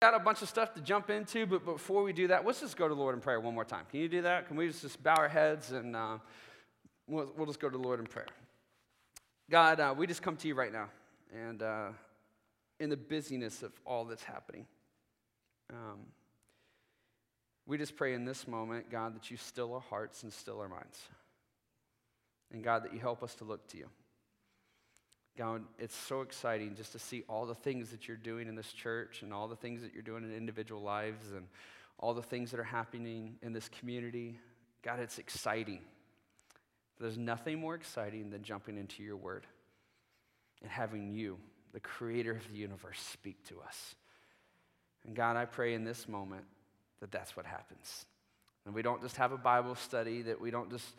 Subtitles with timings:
[0.00, 2.76] got a bunch of stuff to jump into, but before we do that, let's just
[2.76, 3.84] go to the Lord in prayer one more time.
[3.90, 4.46] Can you do that?
[4.46, 6.18] Can we just bow our heads and uh,
[7.06, 8.28] we'll, we'll, just go to the Lord in prayer?
[9.50, 10.88] God, uh, we just come to you right now,
[11.34, 11.88] and uh,
[12.78, 14.66] in the busyness of all that's happening,
[15.70, 15.98] um,
[17.66, 20.68] we just pray in this moment, God, that you still our hearts and still our
[20.68, 21.00] minds.
[22.52, 23.86] And God, that you help us to look to you.
[25.38, 28.72] God, it's so exciting just to see all the things that you're doing in this
[28.72, 31.46] church and all the things that you're doing in individual lives and
[31.96, 34.36] all the things that are happening in this community.
[34.82, 35.78] God, it's exciting.
[36.98, 39.46] There's nothing more exciting than jumping into your word
[40.60, 41.38] and having you,
[41.72, 43.94] the creator of the universe, speak to us.
[45.06, 46.46] And God, I pray in this moment
[46.98, 48.06] that that's what happens.
[48.66, 50.94] And we don't just have a Bible study, that we don't just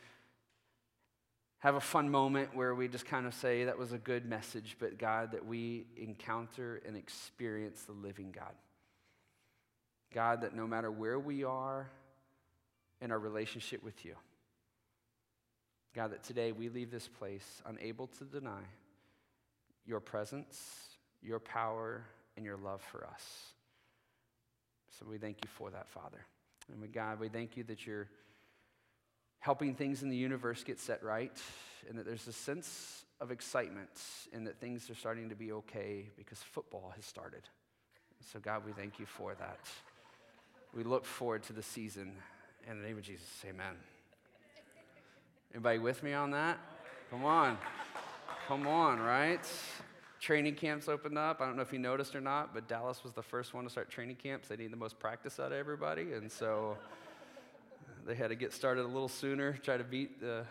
[1.60, 4.78] have a fun moment where we just kind of say that was a good message,
[4.80, 8.54] but God, that we encounter and experience the living God.
[10.14, 11.90] God, that no matter where we are
[13.02, 14.16] in our relationship with you,
[15.94, 18.62] God, that today we leave this place unable to deny
[19.86, 22.06] your presence, your power,
[22.38, 23.24] and your love for us.
[24.98, 26.26] So we thank you for that, Father.
[26.72, 28.08] And we, God, we thank you that you're
[29.50, 31.36] helping things in the universe get set right,
[31.90, 33.90] and that there's a sense of excitement,
[34.32, 37.42] and that things are starting to be okay because football has started.
[38.32, 39.62] So, God, we thank you for that.
[40.72, 42.14] We look forward to the season.
[42.70, 43.74] In the name of Jesus, amen.
[45.52, 46.60] Anybody with me on that?
[47.10, 47.58] Come on.
[48.48, 49.44] Come on, right?
[50.20, 51.42] Training camps opened up.
[51.42, 53.70] I don't know if you noticed or not, but Dallas was the first one to
[53.72, 54.48] start training camps.
[54.48, 56.14] They need the most practice out of everybody.
[56.14, 56.78] And so
[58.10, 60.44] they had to get started a little sooner, try to beat the.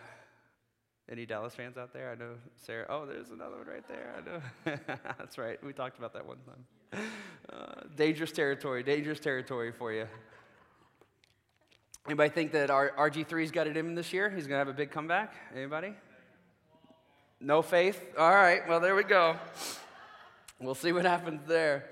[1.11, 2.11] Any Dallas fans out there?
[2.11, 2.85] I know Sarah.
[2.87, 4.13] Oh, there's another one right there.
[4.15, 4.77] I know.
[5.17, 5.61] That's right.
[5.63, 7.03] We talked about that one time.
[7.51, 10.07] Uh, dangerous territory, dangerous territory for you.
[12.05, 14.29] Anybody think that our RG3's got it in this year?
[14.29, 15.33] He's going to have a big comeback?
[15.53, 15.95] Anybody?
[17.41, 18.03] No faith?
[18.17, 19.35] All right, well, there we go.
[20.61, 21.89] We'll see what happens there.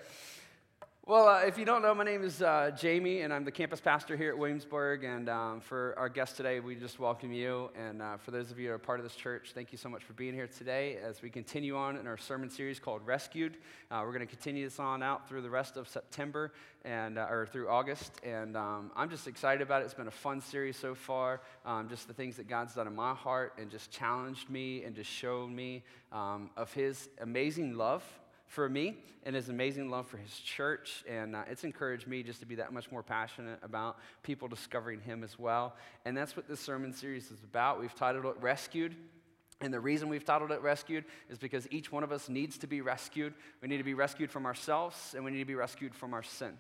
[1.07, 3.79] Well, uh, if you don't know, my name is uh, Jamie, and I'm the campus
[3.79, 5.05] pastor here at Williamsburg.
[5.05, 7.69] And um, for our guests today, we just welcome you.
[7.79, 9.87] And uh, for those of you who are part of this church, thank you so
[9.87, 13.55] much for being here today as we continue on in our sermon series called Rescued.
[13.89, 16.51] Uh, we're going to continue this on out through the rest of September
[16.83, 18.11] and uh, or through August.
[18.21, 19.85] And um, I'm just excited about it.
[19.85, 21.39] It's been a fun series so far.
[21.65, 24.93] Um, just the things that God's done in my heart and just challenged me and
[24.93, 28.03] just showed me um, of His amazing love
[28.47, 31.03] for me and his amazing love for his church.
[31.07, 35.01] And uh, it's encouraged me just to be that much more passionate about people discovering
[35.01, 35.75] him as well.
[36.05, 37.79] And that's what this sermon series is about.
[37.79, 38.95] We've titled it Rescued.
[39.59, 42.67] And the reason we've titled it Rescued is because each one of us needs to
[42.67, 43.33] be rescued.
[43.61, 46.23] We need to be rescued from ourselves, and we need to be rescued from our
[46.23, 46.53] sin.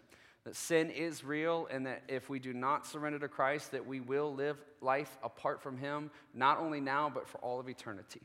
[0.43, 3.99] That sin is real, and that if we do not surrender to Christ, that we
[3.99, 8.21] will live life apart from Him, not only now, but for all of eternity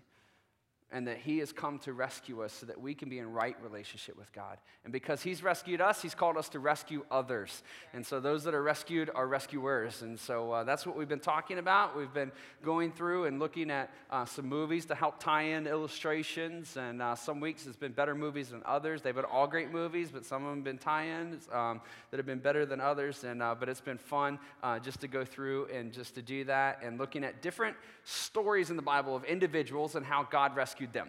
[0.92, 3.56] and that He has come to rescue us so that we can be in right
[3.62, 4.58] relationship with God.
[4.84, 7.62] And because He's rescued us, He's called us to rescue others.
[7.94, 10.02] And so those that are rescued are rescuers.
[10.02, 11.96] And so uh, that's what we've been talking about.
[11.96, 12.30] We've been
[12.62, 16.76] going through and looking at uh, some movies to help tie in illustrations.
[16.76, 19.00] And uh, some weeks it's been better movies than others.
[19.00, 21.80] They've been all great movies, but some of them have been tie ins um,
[22.10, 23.24] that have been better than others.
[23.24, 26.44] And, uh, but it's been fun uh, just to go through and just to do
[26.44, 30.81] that and looking at different stories in the Bible of individuals and how God rescued
[30.82, 31.08] rescued them.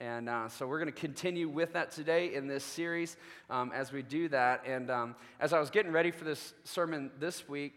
[0.00, 3.16] And uh, so we're going to continue with that today in this series
[3.50, 4.62] um, as we do that.
[4.64, 7.72] And um, as I was getting ready for this sermon this week,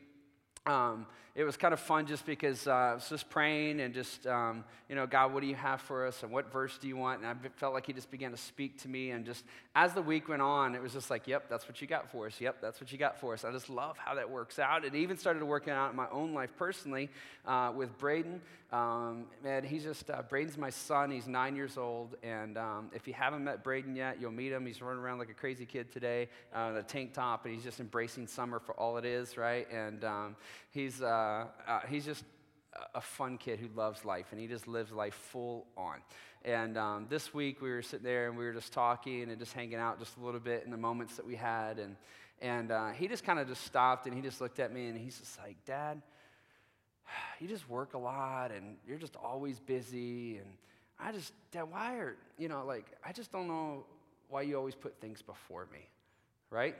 [0.67, 4.27] um, it was kind of fun just because uh, I was just praying and just,
[4.27, 6.97] um, you know, God, what do you have for us and what verse do you
[6.97, 7.21] want?
[7.21, 9.11] And I felt like He just began to speak to me.
[9.11, 11.87] And just as the week went on, it was just like, yep, that's what you
[11.87, 12.41] got for us.
[12.41, 13.45] Yep, that's what you got for us.
[13.45, 14.83] I just love how that works out.
[14.83, 17.09] It even started working out in my own life personally
[17.45, 18.41] uh, with Braden.
[18.73, 21.11] Um, and he's just, uh, Braden's my son.
[21.11, 22.15] He's nine years old.
[22.23, 24.65] And um, if you haven't met Braden yet, you'll meet him.
[24.65, 27.81] He's running around like a crazy kid today, uh, the tank top, and he's just
[27.81, 29.69] embracing summer for all it is, right?
[29.71, 30.35] And um,
[30.71, 32.23] he's, uh, uh, he's just
[32.95, 35.99] a fun kid who loves life, and he just lives life full on.
[36.43, 39.53] And um, this week we were sitting there and we were just talking and just
[39.53, 41.77] hanging out just a little bit in the moments that we had.
[41.77, 41.95] And,
[42.41, 44.97] and uh, he just kind of just stopped and he just looked at me and
[44.97, 46.01] he's just like, Dad,
[47.39, 50.37] you just work a lot and you're just always busy.
[50.37, 50.47] And
[50.99, 53.85] I just, Dad, why are, you know, like, I just don't know
[54.27, 55.87] why you always put things before me,
[56.49, 56.75] right?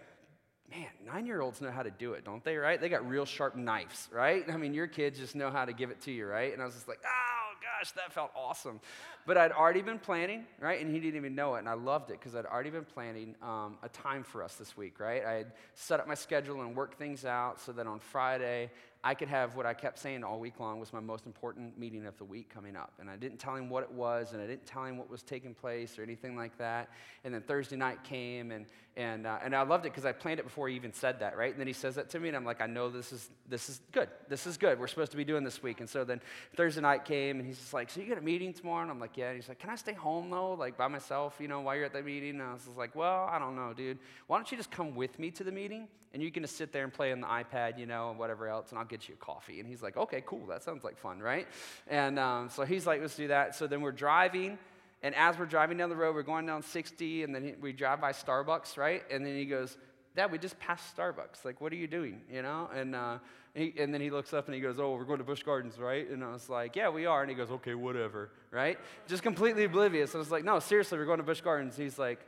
[0.72, 2.80] Man, nine year olds know how to do it, don't they, right?
[2.80, 4.44] They got real sharp knives, right?
[4.50, 6.54] I mean, your kids just know how to give it to you, right?
[6.54, 8.80] And I was just like, oh, gosh, that felt awesome.
[9.28, 10.82] But I'd already been planning, right?
[10.82, 11.60] And he didn't even know it.
[11.60, 14.76] And I loved it because I'd already been planning um, a time for us this
[14.78, 15.24] week, right?
[15.26, 18.72] I had set up my schedule and worked things out so that on Friday,
[19.04, 22.06] I could have what I kept saying all week long was my most important meeting
[22.06, 22.94] of the week coming up.
[23.00, 25.24] And I didn't tell him what it was, and I didn't tell him what was
[25.24, 26.90] taking place or anything like that.
[27.24, 30.40] And then Thursday night came, and, and, uh, and I loved it because I planned
[30.40, 31.50] it before he even said that, right?
[31.50, 33.70] And then he says that to me, and I'm like, I know this is, this
[33.70, 34.08] is good.
[34.30, 34.80] This is good.
[34.80, 35.80] We're supposed to be doing this week.
[35.80, 36.22] And so then
[36.56, 38.84] Thursday night came, and he's just like, So you got a meeting tomorrow?
[38.84, 39.30] And I'm like, Yeah.
[39.30, 41.86] And he's like, Can I stay home, though, like by myself, you know, while you're
[41.86, 42.40] at the meeting?
[42.40, 43.98] And I was like, Well, I don't know, dude.
[44.28, 45.88] Why don't you just come with me to the meeting?
[46.14, 48.48] and you can just sit there and play on the iPad, you know, and whatever
[48.48, 49.60] else, and I'll get you a coffee.
[49.60, 51.48] And he's like, okay, cool, that sounds like fun, right?
[51.88, 53.56] And um, so he's like, let's do that.
[53.56, 54.60] So then we're driving,
[55.02, 58.00] and as we're driving down the road, we're going down 60, and then we drive
[58.00, 59.04] by Starbucks, right?
[59.10, 59.78] And then he goes,
[60.16, 61.46] Dad, we just passed Starbucks.
[61.46, 62.22] Like, what are you doing?
[62.30, 62.70] You know?
[62.76, 63.20] And, uh,
[63.54, 65.78] he, and then he looks up and he goes, Oh, we're going to Busch Gardens,
[65.78, 66.10] right?
[66.10, 67.22] And I was like, Yeah, we are.
[67.22, 68.78] And he goes, Okay, whatever, right?
[69.08, 70.16] Just completely oblivious.
[70.16, 71.76] I was like, No, seriously, we're going to Busch Gardens.
[71.76, 72.20] He's like,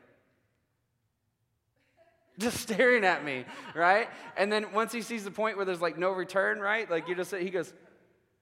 [2.40, 3.46] just staring at me,
[3.76, 4.08] right?
[4.38, 6.90] And then once he sees the point where there's like no return, right?
[6.90, 7.74] Like you just say he goes,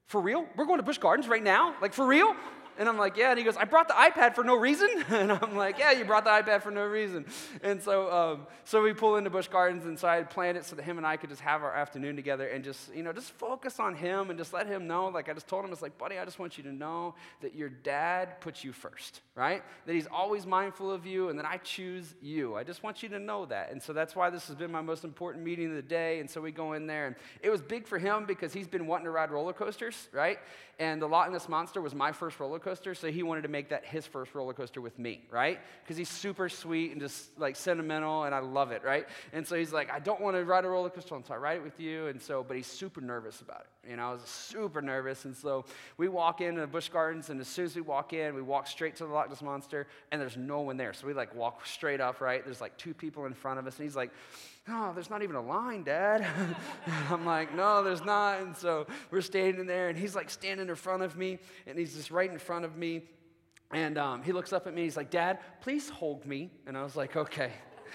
[0.06, 0.46] "For real?
[0.56, 1.76] We're going to Busch Gardens right now?
[1.82, 2.36] Like for real?"
[2.77, 3.29] And I'm like, yeah.
[3.29, 4.89] And he goes, I brought the iPad for no reason.
[5.21, 7.25] And I'm like, yeah, you brought the iPad for no reason.
[7.62, 10.65] And so, um, so we pull into Busch Gardens, and so I had planned it
[10.65, 13.13] so that him and I could just have our afternoon together and just, you know,
[13.13, 15.09] just focus on him and just let him know.
[15.09, 17.53] Like I just told him, it's like, buddy, I just want you to know that
[17.53, 19.62] your dad puts you first, right?
[19.85, 22.56] That he's always mindful of you, and that I choose you.
[22.56, 23.71] I just want you to know that.
[23.71, 26.19] And so that's why this has been my most important meeting of the day.
[26.19, 28.88] And so we go in there, and it was big for him because he's been
[28.88, 30.39] wanting to ride roller coasters, right?
[30.79, 33.69] And the Loch Ness Monster was my first roller coaster, so he wanted to make
[33.69, 35.60] that his first roller coaster with me, right?
[35.84, 39.08] Because he's super sweet and just like sentimental, and I love it, right?
[39.34, 41.58] And so he's like, I don't want to ride a roller coaster, so I ride
[41.58, 42.08] it with you.
[42.08, 43.90] And so, but he's super nervous about it.
[43.90, 45.25] You know, I was super nervous.
[45.25, 45.66] And so
[45.98, 48.68] we walk into the Busch Gardens, and as soon as we walk in, we walk
[48.68, 50.94] straight to the Loch Ness Monster, and there's no one there.
[50.94, 52.44] So we like walk straight up, right?
[52.46, 54.12] There's like two people in front of us, and he's like,
[54.69, 56.25] oh, there's not even a line, Dad.
[57.10, 58.42] I'm like, no, there's not.
[58.42, 61.96] And so we're standing there, and he's like standing in front of me, and he's
[61.96, 63.04] just right in front of me.
[63.72, 66.52] And um, he looks up at me, he's like, Dad, please hold me.
[66.68, 67.52] And I was like, okay.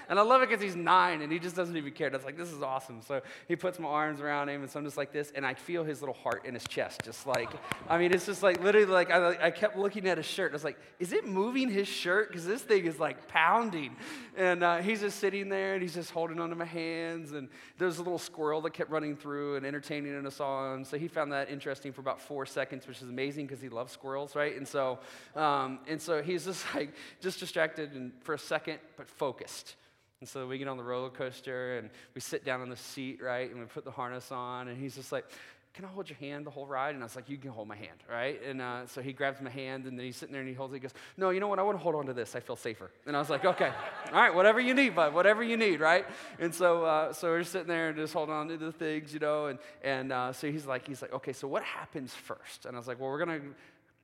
[0.09, 2.11] And I love it because he's nine and he just doesn't even care.
[2.11, 3.03] That's like, this is awesome.
[3.03, 5.33] So he puts my arms around him and so I'm just like this.
[5.35, 7.03] And I feel his little heart in his chest.
[7.05, 7.51] Just like,
[7.89, 10.53] I mean, it's just like literally like, I, I kept looking at his shirt.
[10.53, 12.29] I was like, is it moving his shirt?
[12.29, 13.97] Because this thing is like pounding.
[14.37, 17.33] And uh, he's just sitting there and he's just holding onto my hands.
[17.33, 17.49] And
[17.79, 20.85] there's a little squirrel that kept running through and entertaining us on.
[20.85, 23.93] So he found that interesting for about four seconds, which is amazing because he loves
[23.93, 24.57] squirrels, right?
[24.57, 24.99] And so,
[25.35, 29.77] um, and so he's just like, just distracted and for a second, but focused.
[30.21, 33.21] And so we get on the roller coaster and we sit down in the seat,
[33.23, 33.51] right?
[33.51, 34.69] And we put the harness on.
[34.69, 35.27] And he's just like,
[35.75, 36.95] Can I hold your hand the whole ride?
[36.95, 38.41] And I was like, You can hold my hand, right?
[38.43, 40.73] And uh, so he grabs my hand and then he's sitting there and he holds
[40.73, 40.77] it.
[40.77, 41.59] He goes, No, you know what?
[41.59, 42.35] I want to hold on to this.
[42.35, 42.91] I feel safer.
[43.07, 43.71] And I was like, Okay,
[44.11, 46.07] all right, whatever you need, bud, whatever you need, right?
[46.39, 49.21] And so, uh, so we're sitting there and just holding on to the things, you
[49.21, 49.47] know.
[49.49, 52.65] And, and uh, so he's like, he's like, Okay, so what happens first?
[52.65, 53.43] And I was like, Well, we're to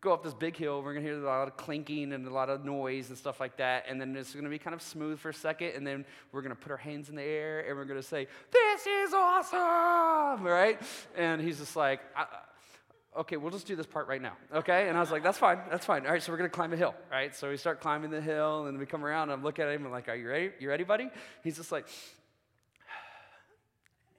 [0.02, 0.82] go up this big hill.
[0.82, 3.38] We're going to hear a lot of clinking and a lot of noise and stuff
[3.38, 3.84] like that.
[3.88, 5.72] And then it's going to be kind of smooth for a second.
[5.76, 8.06] And then we're going to put our hands in the air and we're going to
[8.06, 10.82] say, This is awesome, right?
[11.16, 12.00] And he's just like,
[13.16, 14.32] Okay, we'll just do this part right now.
[14.52, 14.88] Okay?
[14.88, 15.60] And I was like, That's fine.
[15.70, 16.04] That's fine.
[16.04, 17.34] All right, so we're going to climb a hill, right?
[17.34, 19.76] So we start climbing the hill and we come around and I look at him
[19.76, 20.50] and I'm like, Are you ready?
[20.58, 21.10] You ready, buddy?
[21.44, 21.86] He's just like,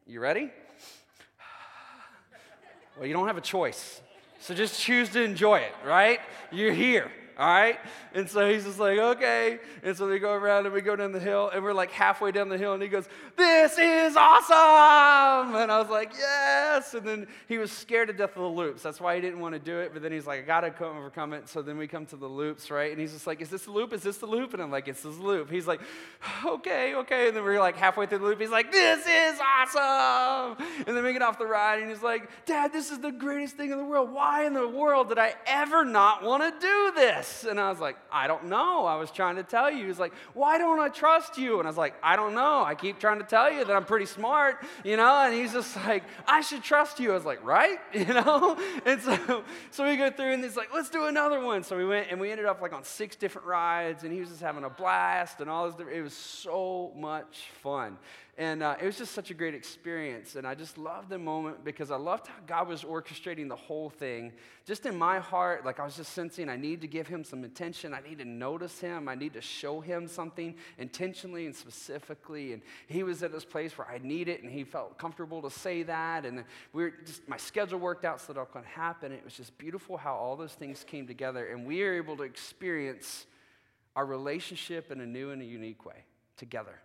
[0.07, 0.49] You ready?
[2.95, 4.03] Well, you don't have a choice.
[4.43, 6.19] So just choose to enjoy it, right?
[6.51, 7.79] You're here all right?
[8.13, 9.59] And so he's just like, okay.
[9.83, 12.31] And so we go around and we go down the hill, and we're like halfway
[12.31, 15.55] down the hill, and he goes, This is awesome!
[15.55, 16.93] And I was like, Yes!
[16.93, 18.83] And then he was scared to death of the loops.
[18.83, 20.97] That's why he didn't want to do it, but then he's like, I gotta come
[20.97, 21.49] overcome it.
[21.49, 22.91] So then we come to the loops, right?
[22.91, 23.93] And he's just like, Is this the loop?
[23.93, 24.53] Is this the loop?
[24.53, 25.49] And I'm like, It's this loop.
[25.49, 25.81] He's like,
[26.45, 27.27] Okay, okay.
[27.27, 28.39] And then we're like halfway through the loop.
[28.39, 30.57] He's like, This is awesome!
[30.87, 33.55] And then we get off the ride, and he's like, Dad, this is the greatest
[33.55, 34.11] thing in the world.
[34.11, 37.22] Why in the world did I ever not want to do this?
[37.23, 37.43] This?
[37.43, 38.85] And I was like, I don't know.
[38.85, 39.87] I was trying to tell you.
[39.87, 41.59] He's like, Why don't I trust you?
[41.59, 42.63] And I was like, I don't know.
[42.63, 45.25] I keep trying to tell you that I'm pretty smart, you know?
[45.25, 47.11] And he's just like, I should trust you.
[47.11, 47.79] I was like, Right?
[48.03, 48.57] You know?
[48.85, 51.63] And so, so we go through and he's like, Let's do another one.
[51.63, 54.29] So we went and we ended up like on six different rides and he was
[54.29, 55.87] just having a blast and all this.
[55.91, 57.97] It was so much fun.
[58.35, 60.35] And uh, it was just such a great experience.
[60.35, 63.91] And I just loved the moment because I loved how God was orchestrating the whole
[63.91, 64.33] thing.
[64.65, 67.43] Just in my heart, like I was just sensing I need to give him some
[67.43, 67.93] attention.
[67.93, 69.07] I need to notice him.
[69.07, 72.53] I need to show him something intentionally and specifically.
[72.53, 75.51] And he was at this place where I need it, and he felt comfortable to
[75.51, 76.25] say that.
[76.25, 79.11] And we were just, my schedule worked out so that it could happen.
[79.11, 82.23] It was just beautiful how all those things came together, and we were able to
[82.23, 83.27] experience
[83.95, 86.03] our relationship in a new and a unique way
[86.35, 86.79] together.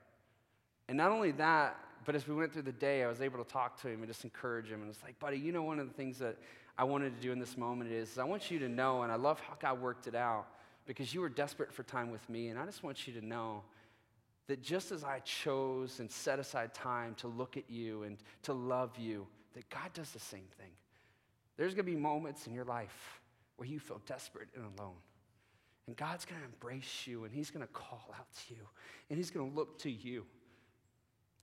[0.88, 3.50] And not only that, but as we went through the day, I was able to
[3.50, 4.80] talk to him and just encourage him.
[4.80, 6.36] And it's like, buddy, you know, one of the things that
[6.78, 9.16] I wanted to do in this moment is, I want you to know, and I
[9.16, 10.46] love how God worked it out
[10.86, 12.48] because you were desperate for time with me.
[12.48, 13.62] And I just want you to know
[14.46, 18.54] that just as I chose and set aside time to look at you and to
[18.54, 20.70] love you, that God does the same thing.
[21.58, 23.20] There's going to be moments in your life
[23.56, 24.94] where you feel desperate and alone.
[25.86, 28.60] And God's going to embrace you and He's going to call out to you
[29.10, 30.24] and He's going to look to you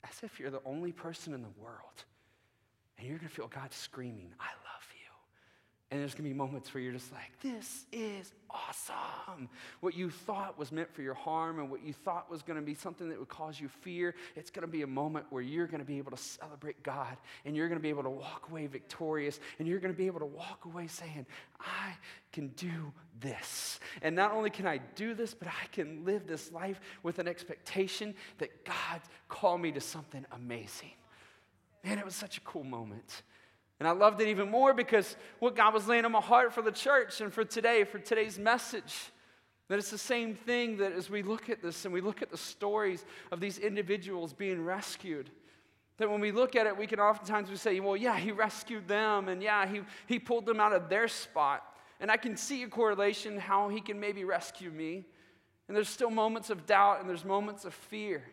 [0.07, 2.05] as if you're the only person in the world.
[2.97, 4.45] And you're going to feel God screaming, I.
[5.95, 9.47] And there's going to be moments where you're just like, this is awesome.
[9.79, 12.65] What you thought was meant for your harm and what you thought was going to
[12.65, 15.67] be something that would cause you fear, it's going to be a moment where you're
[15.67, 18.47] going to be able to celebrate God and you're going to be able to walk
[18.51, 21.25] away victorious and you're going to be able to walk away saying,
[21.61, 21.93] I
[22.33, 23.79] can do this.
[24.01, 27.27] And not only can I do this, but I can live this life with an
[27.29, 28.99] expectation that God
[29.29, 30.91] called me to something amazing.
[31.85, 33.21] Man, it was such a cool moment.
[33.79, 36.61] And I loved it even more because what God was laying on my heart for
[36.61, 38.95] the church and for today, for today's message,
[39.67, 42.29] that it's the same thing that as we look at this and we look at
[42.29, 45.29] the stories of these individuals being rescued,
[45.97, 48.87] that when we look at it, we can oftentimes we say, well, yeah, he rescued
[48.87, 51.63] them, and yeah, he, he pulled them out of their spot.
[51.99, 55.05] And I can see a correlation how he can maybe rescue me.
[55.67, 58.23] And there's still moments of doubt and there's moments of fear.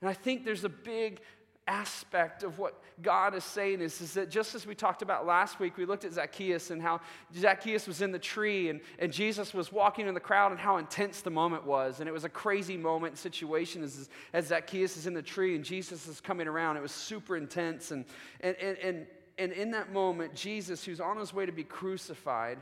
[0.00, 1.20] And I think there's a big
[1.68, 5.60] aspect of what God is saying is, is that just as we talked about last
[5.60, 7.00] week, we looked at Zacchaeus and how
[7.36, 10.78] Zacchaeus was in the tree and, and Jesus was walking in the crowd and how
[10.78, 12.00] intense the moment was.
[12.00, 15.64] And it was a crazy moment situation as, as Zacchaeus is in the tree and
[15.64, 16.76] Jesus is coming around.
[16.76, 17.90] It was super intense.
[17.90, 18.04] And,
[18.40, 19.06] and, and, and,
[19.38, 22.58] and in that moment, Jesus, who's on his way to be crucified,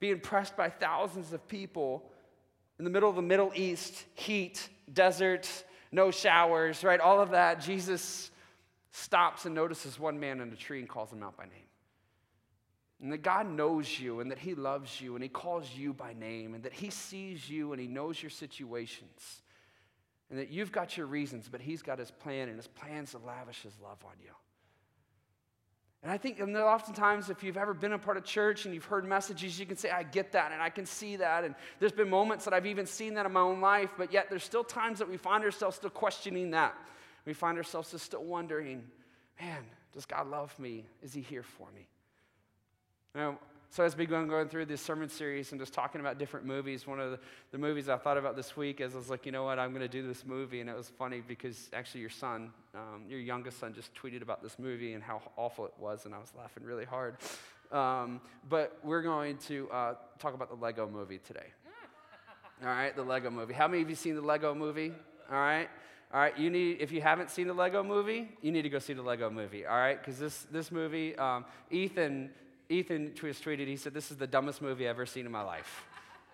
[0.00, 2.10] being pressed by thousands of people
[2.78, 5.48] in the middle of the Middle East, heat, desert,
[5.92, 7.00] no showers, right?
[7.00, 7.60] All of that.
[7.60, 8.30] Jesus
[8.92, 11.70] stops and notices one man in a tree and calls him out by name.
[13.02, 16.12] And that God knows you and that He loves you and He calls you by
[16.12, 19.42] name and that He sees you and He knows your situations
[20.28, 23.18] and that you've got your reasons, but He's got His plan and His plan's to
[23.18, 24.32] lavish His love on you.
[26.02, 28.86] And I think and oftentimes, if you've ever been a part of church and you've
[28.86, 31.44] heard messages, you can say, I get that and I can see that.
[31.44, 34.28] And there's been moments that I've even seen that in my own life, but yet
[34.30, 36.74] there's still times that we find ourselves still questioning that
[37.26, 38.82] we find ourselves just still wondering,
[39.40, 40.84] man, does God love me?
[41.02, 41.86] Is He here for me?
[43.72, 46.88] So as we go going through this sermon series and just talking about different movies,
[46.88, 47.20] one of the,
[47.52, 49.70] the movies I thought about this week is I was like, you know what, I'm
[49.70, 50.60] going to do this movie.
[50.60, 54.42] And it was funny because actually your son, um, your youngest son, just tweeted about
[54.42, 56.04] this movie and how awful it was.
[56.04, 57.16] And I was laughing really hard.
[57.70, 61.46] Um, but we're going to uh, talk about the Lego movie today.
[62.62, 63.54] All right, the Lego movie.
[63.54, 64.92] How many of you seen the Lego movie?
[65.30, 65.68] All right.
[66.12, 68.80] All right, you need, if you haven't seen the Lego movie, you need to go
[68.80, 69.96] see the Lego movie, all right?
[69.96, 72.30] Because this, this movie, um, Ethan,
[72.68, 75.84] Ethan tweeted, he said, this is the dumbest movie I've ever seen in my life,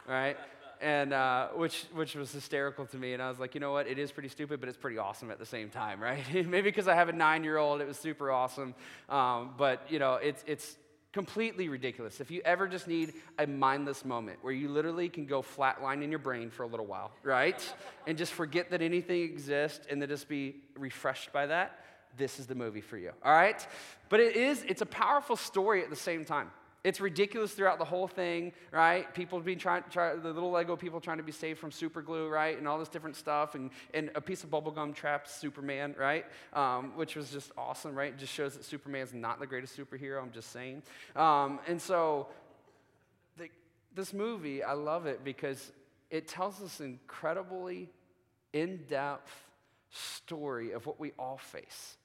[0.08, 0.38] all right?
[0.80, 3.12] And uh, which, which was hysterical to me.
[3.12, 3.86] And I was like, you know what?
[3.86, 6.24] It is pretty stupid, but it's pretty awesome at the same time, right?
[6.32, 8.74] Maybe because I have a nine year old, it was super awesome.
[9.10, 10.76] Um, but, you know, it's, it's,
[11.16, 12.20] Completely ridiculous.
[12.20, 16.10] If you ever just need a mindless moment where you literally can go flatline in
[16.10, 17.58] your brain for a little while, right?
[18.06, 21.80] and just forget that anything exists and then just be refreshed by that,
[22.18, 23.66] this is the movie for you, all right?
[24.10, 26.50] But it is, it's a powerful story at the same time.
[26.84, 29.12] It's ridiculous throughout the whole thing, right?
[29.12, 32.28] People being trying, try, the little Lego people trying to be saved from super glue,
[32.28, 32.56] right?
[32.56, 33.56] And all this different stuff.
[33.56, 36.26] And, and a piece of bubblegum traps Superman, right?
[36.52, 38.12] Um, which was just awesome, right?
[38.12, 40.82] It just shows that Superman's not the greatest superhero, I'm just saying.
[41.16, 42.28] Um, and so,
[43.36, 43.48] the,
[43.94, 45.72] this movie, I love it because
[46.10, 47.90] it tells an incredibly
[48.52, 49.32] in depth
[49.90, 51.96] story of what we all face.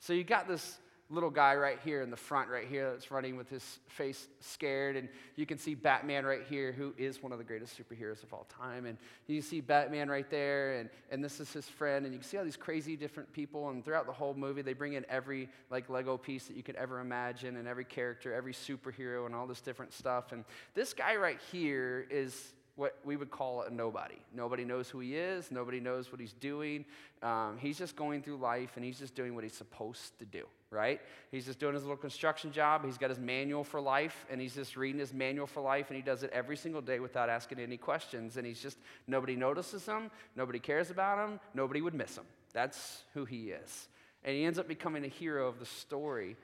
[0.00, 3.36] So, you got this little guy right here in the front, right here, that's running
[3.36, 4.96] with his face scared.
[4.96, 8.32] And you can see Batman right here, who is one of the greatest superheroes of
[8.32, 8.86] all time.
[8.86, 8.98] And
[9.28, 12.04] you see Batman right there, and, and this is his friend.
[12.04, 13.68] And you can see all these crazy different people.
[13.68, 16.76] And throughout the whole movie, they bring in every like Lego piece that you could
[16.76, 20.32] ever imagine, and every character, every superhero, and all this different stuff.
[20.32, 20.44] And
[20.74, 24.18] this guy right here is what we would call a nobody.
[24.34, 26.84] Nobody knows who he is, nobody knows what he's doing.
[27.22, 30.44] Um, he's just going through life and he's just doing what he's supposed to do,
[30.70, 31.00] right?
[31.30, 32.84] He's just doing his little construction job.
[32.84, 35.96] He's got his manual for life and he's just reading his manual for life and
[35.96, 38.36] he does it every single day without asking any questions.
[38.36, 42.24] And he's just, nobody notices him, nobody cares about him, nobody would miss him.
[42.52, 43.88] That's who he is.
[44.22, 46.36] And he ends up becoming a hero of the story.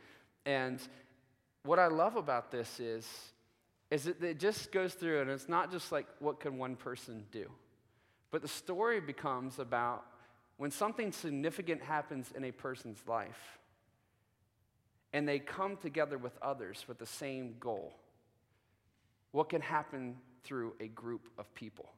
[0.46, 0.80] And
[1.64, 3.06] what I love about this is
[3.92, 7.26] is that it just goes through and it's not just like what can one person
[7.30, 7.50] do?
[8.30, 10.06] But the story becomes about
[10.56, 13.58] when something significant happens in a person's life
[15.12, 17.92] and they come together with others with the same goal
[19.32, 21.90] what can happen through a group of people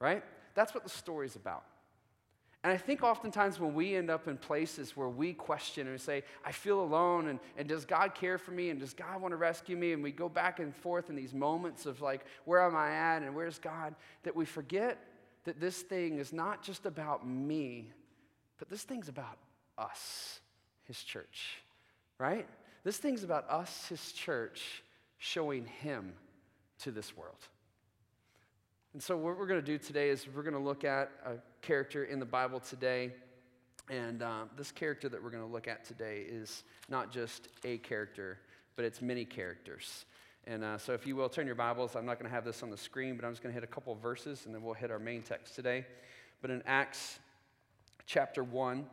[0.00, 0.24] right?
[0.54, 1.62] That's what the story's about
[2.66, 6.24] and I think oftentimes when we end up in places where we question and say,
[6.44, 8.70] I feel alone, and, and does God care for me?
[8.70, 9.92] And does God want to rescue me?
[9.92, 13.22] And we go back and forth in these moments of like, where am I at?
[13.22, 13.94] And where's God?
[14.24, 14.98] That we forget
[15.44, 17.92] that this thing is not just about me,
[18.58, 19.38] but this thing's about
[19.78, 20.40] us,
[20.88, 21.58] His church,
[22.18, 22.48] right?
[22.82, 24.82] This thing's about us, His church,
[25.18, 26.14] showing Him
[26.80, 27.46] to this world.
[28.92, 31.34] And so, what we're going to do today is we're going to look at a
[31.66, 33.12] character in the Bible today.
[33.90, 37.78] And uh, this character that we're going to look at today is not just a
[37.78, 38.38] character,
[38.76, 40.04] but it's many characters.
[40.46, 41.96] And uh, so, if you will, turn your Bibles.
[41.96, 43.68] I'm not going to have this on the screen, but I'm just going to hit
[43.68, 45.84] a couple verses and then we'll hit our main text today.
[46.40, 47.18] But in Acts
[48.06, 48.86] chapter 1,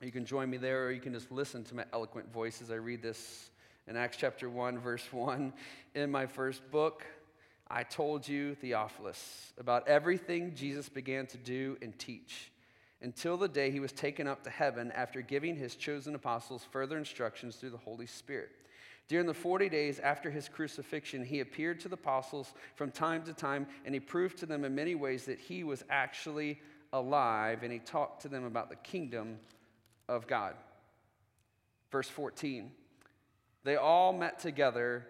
[0.00, 2.70] you can join me there, or you can just listen to my eloquent voice as
[2.70, 3.50] I read this
[3.88, 5.52] in Acts chapter 1, verse 1.
[5.96, 7.04] In my first book,
[7.74, 12.52] I told you, Theophilus, about everything Jesus began to do and teach
[13.00, 16.98] until the day he was taken up to heaven after giving his chosen apostles further
[16.98, 18.50] instructions through the Holy Spirit.
[19.08, 23.32] During the 40 days after his crucifixion, he appeared to the apostles from time to
[23.32, 26.60] time, and he proved to them in many ways that he was actually
[26.92, 29.38] alive, and he talked to them about the kingdom
[30.10, 30.54] of God.
[31.90, 32.70] Verse 14
[33.64, 35.06] They all met together,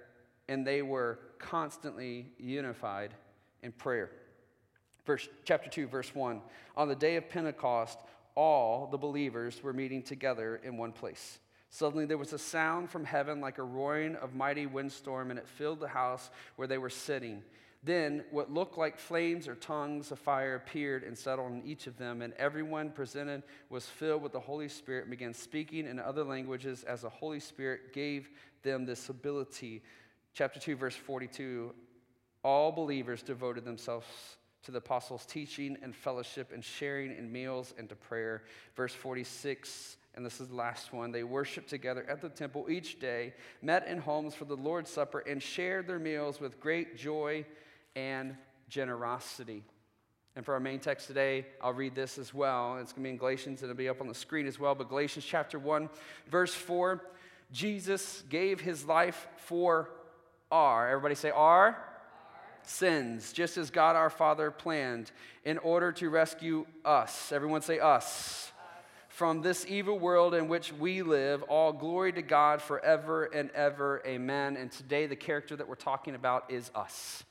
[0.49, 3.12] and they were constantly unified
[3.62, 4.11] in prayer.
[5.04, 6.40] Verse, chapter 2, verse 1.
[6.76, 7.99] On the day of Pentecost,
[8.34, 11.38] all the believers were meeting together in one place.
[11.70, 15.49] Suddenly there was a sound from heaven like a roaring of mighty windstorm, and it
[15.49, 17.42] filled the house where they were sitting.
[17.84, 21.99] Then what looked like flames or tongues of fire appeared and settled on each of
[21.99, 26.22] them, and everyone presented was filled with the Holy Spirit and began speaking in other
[26.22, 28.31] languages as the Holy Spirit gave
[28.62, 29.83] them this ability
[30.35, 31.75] chapter 2, verse 42
[32.45, 34.07] all believers devoted themselves
[34.64, 38.42] to the apostles' teaching and fellowship and sharing in meals and to prayer.
[38.77, 41.11] Verse 46, and this is the last one.
[41.12, 45.21] They worshiped together at the temple each day, met in homes for the Lord's Supper,
[45.21, 47.45] and shared their meals with great joy
[47.97, 48.37] and
[48.68, 49.64] generosity.
[50.35, 52.79] And for our main text today, I'll read this as well.
[52.79, 54.75] It's going to be in Galatians, and it'll be up on the screen as well.
[54.75, 55.88] But Galatians chapter 1,
[56.29, 57.03] verse 4
[57.51, 59.90] Jesus gave his life for
[60.52, 61.84] our, everybody say our, our,
[62.64, 65.10] sins, just as God our Father planned,
[65.44, 67.32] in order to rescue us.
[67.32, 68.04] Everyone say us.
[68.04, 68.52] us.
[69.08, 74.02] From this evil world in which we live, all glory to God forever and ever.
[74.06, 74.56] Amen.
[74.56, 77.24] And today, the character that we're talking about is us.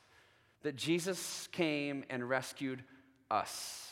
[0.63, 2.83] That Jesus came and rescued
[3.29, 3.90] us.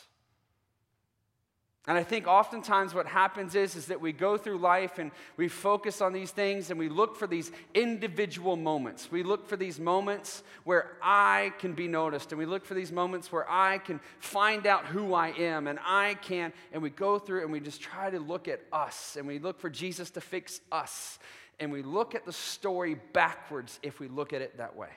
[1.90, 5.48] And I think oftentimes what happens is, is that we go through life and we
[5.48, 9.10] focus on these things and we look for these individual moments.
[9.10, 12.92] We look for these moments where I can be noticed and we look for these
[12.92, 17.18] moments where I can find out who I am and I can, and we go
[17.18, 20.20] through and we just try to look at us and we look for Jesus to
[20.20, 21.18] fix us.
[21.58, 24.90] And we look at the story backwards if we look at it that way.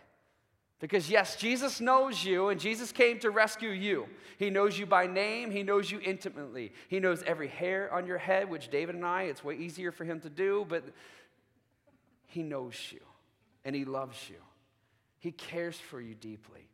[0.83, 4.05] Because, yes, Jesus knows you, and Jesus came to rescue you.
[4.37, 6.73] He knows you by name, He knows you intimately.
[6.89, 10.03] He knows every hair on your head, which David and I, it's way easier for
[10.03, 10.83] Him to do, but
[12.27, 12.99] He knows you,
[13.63, 14.35] and He loves you.
[15.19, 16.67] He cares for you deeply.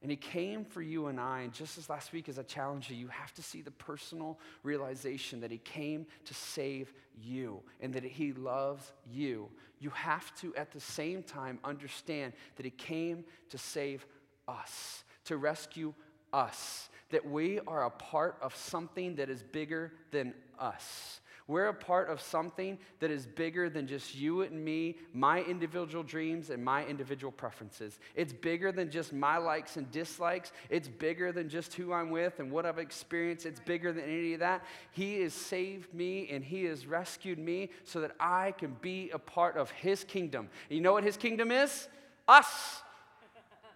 [0.00, 1.40] And he came for you and I.
[1.40, 4.38] And just as last week, as I challenged you, you have to see the personal
[4.62, 9.48] realization that he came to save you and that he loves you.
[9.80, 14.06] You have to, at the same time, understand that he came to save
[14.46, 15.94] us, to rescue
[16.32, 21.20] us, that we are a part of something that is bigger than us.
[21.48, 26.04] We're a part of something that is bigger than just you and me, my individual
[26.04, 27.98] dreams and my individual preferences.
[28.14, 30.52] It's bigger than just my likes and dislikes.
[30.70, 33.46] It's bigger than just who I'm with and what I've experienced.
[33.46, 34.64] It's bigger than any of that.
[34.92, 39.18] He has saved me and He has rescued me so that I can be a
[39.18, 40.50] part of His kingdom.
[40.68, 41.88] You know what His kingdom is?
[42.28, 42.82] Us.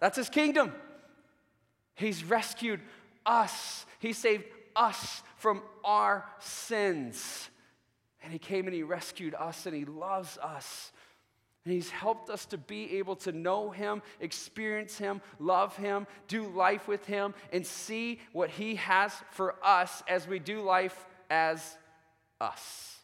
[0.02, 0.72] That's his kingdom.
[1.94, 2.80] He's rescued
[3.24, 7.48] us, he saved us from our sins.
[8.22, 10.92] And he came and he rescued us and he loves us.
[11.64, 16.48] And he's helped us to be able to know him, experience him, love him, do
[16.48, 21.76] life with him, and see what he has for us as we do life as
[22.40, 22.96] us.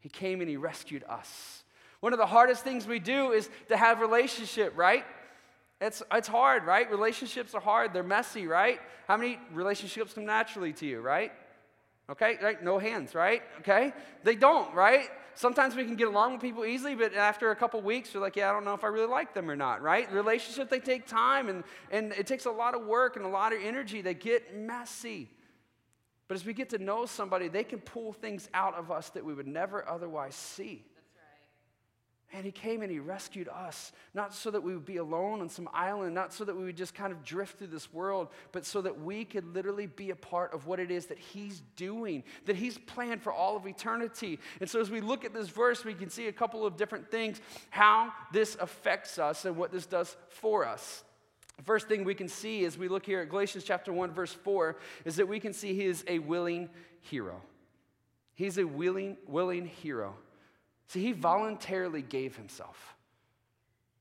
[0.00, 1.64] He came and he rescued us.
[2.00, 5.04] One of the hardest things we do is to have relationship, right?
[5.80, 6.90] It's, it's hard, right?
[6.90, 7.94] Relationships are hard.
[7.94, 8.78] They're messy, right?
[9.08, 11.32] How many relationships come naturally to you, right?
[12.10, 12.62] Okay, right?
[12.62, 13.42] No hands, right?
[13.60, 13.92] Okay?
[14.24, 15.08] They don't, right?
[15.34, 18.34] Sometimes we can get along with people easily, but after a couple weeks, we're like,
[18.34, 20.10] yeah, I don't know if I really like them or not, right?
[20.12, 23.52] Relationship, they take time and, and it takes a lot of work and a lot
[23.52, 24.02] of energy.
[24.02, 25.30] They get messy.
[26.26, 29.24] But as we get to know somebody, they can pull things out of us that
[29.24, 30.84] we would never otherwise see.
[32.32, 35.48] And he came and he rescued us, not so that we would be alone on
[35.48, 38.64] some island, not so that we would just kind of drift through this world, but
[38.64, 42.22] so that we could literally be a part of what it is that he's doing,
[42.46, 44.38] that he's planned for all of eternity.
[44.60, 47.10] And so as we look at this verse, we can see a couple of different
[47.10, 47.40] things,
[47.70, 51.02] how this affects us and what this does for us.
[51.56, 54.32] The first thing we can see as we look here at Galatians chapter 1, verse
[54.32, 56.68] 4, is that we can see he is a willing
[57.00, 57.42] hero.
[58.34, 60.14] He's a willing, willing hero.
[60.90, 62.96] See, he voluntarily gave himself.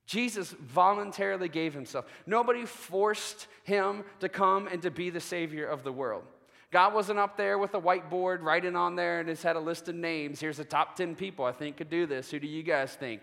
[0.07, 2.05] Jesus voluntarily gave himself.
[2.25, 6.23] Nobody forced him to come and to be the Savior of the world.
[6.71, 9.87] God wasn't up there with a whiteboard writing on there and just had a list
[9.87, 10.39] of names.
[10.39, 12.31] Here's the top 10 people I think could do this.
[12.31, 13.21] Who do you guys think?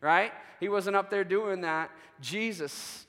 [0.00, 0.32] Right?
[0.58, 1.90] He wasn't up there doing that.
[2.22, 3.04] Jesus,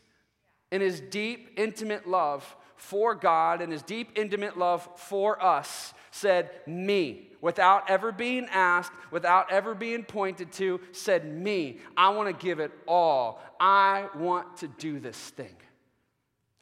[0.70, 6.52] in his deep, intimate love for God and his deep, intimate love for us, said,
[6.68, 12.46] Me without ever being asked, without ever being pointed to, said, Me, I want to
[12.46, 13.42] give it all.
[13.60, 15.56] I want to do this thing.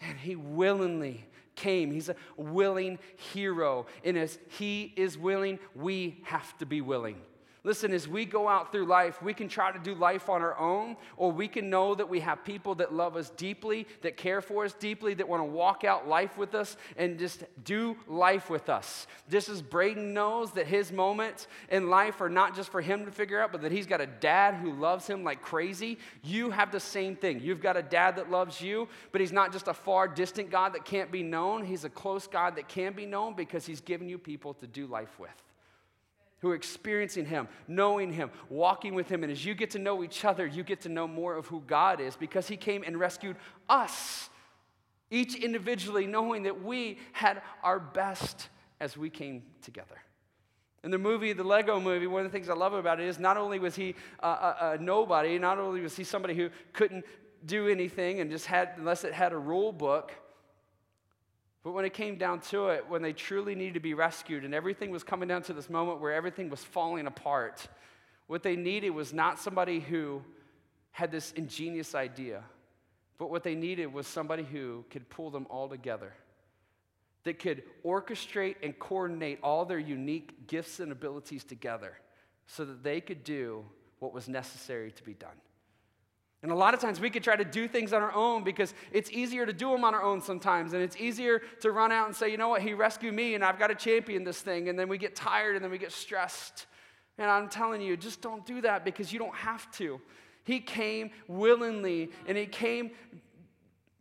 [0.02, 1.24] And he willingly
[1.56, 1.92] came.
[1.92, 2.98] He's a willing
[3.32, 3.86] hero.
[4.04, 7.22] And as he is willing, we have to be willing.
[7.64, 10.58] Listen, as we go out through life, we can try to do life on our
[10.58, 14.42] own, or we can know that we have people that love us deeply, that care
[14.42, 18.50] for us deeply, that want to walk out life with us and just do life
[18.50, 19.06] with us.
[19.30, 23.12] Just as Braden knows that his moments in life are not just for him to
[23.12, 26.72] figure out, but that he's got a dad who loves him like crazy, you have
[26.72, 27.42] the same thing.
[27.42, 30.74] You've got a dad that loves you, but he's not just a far distant God
[30.74, 34.10] that can't be known, he's a close God that can be known because he's given
[34.10, 35.30] you people to do life with
[36.42, 39.24] who are experiencing Him, knowing Him, walking with Him.
[39.24, 41.62] And as you get to know each other, you get to know more of who
[41.66, 43.38] God is because He came and rescued
[43.70, 44.30] us,
[45.10, 48.50] each individually, knowing that we had our best
[48.80, 50.02] as we came together.
[50.84, 53.20] In the movie, the Lego movie, one of the things I love about it is
[53.20, 57.06] not only was he a, a, a nobody, not only was he somebody who couldn't
[57.46, 60.12] do anything and just had, unless it had a rule book,
[61.64, 64.54] but when it came down to it, when they truly needed to be rescued and
[64.54, 67.68] everything was coming down to this moment where everything was falling apart,
[68.28, 70.24] what they needed was not somebody who
[70.92, 72.44] had this ingenious idea,
[73.18, 76.14] but what they needed was somebody who could pull them all together,
[77.24, 81.94] that could orchestrate and coordinate all their unique gifts and abilities together
[82.48, 83.64] so that they could do
[84.00, 85.30] what was necessary to be done.
[86.44, 88.74] And a lot of times we could try to do things on our own because
[88.92, 90.74] it's easier to do them on our own sometimes.
[90.74, 93.44] And it's easier to run out and say, you know what, he rescued me and
[93.44, 94.68] I've got to champion this thing.
[94.68, 96.66] And then we get tired and then we get stressed.
[97.20, 100.02] And I'm telling you, just don't do that because you don't have to.
[100.44, 102.90] He came willingly and he came,